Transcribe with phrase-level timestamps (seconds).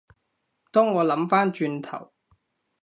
[0.71, 2.11] 當我諗返轉頭